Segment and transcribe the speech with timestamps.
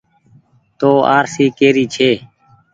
[0.79, 2.11] تو آرسي ڪي ري ڇي۔